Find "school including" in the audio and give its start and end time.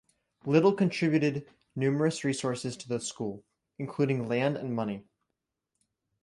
2.99-4.27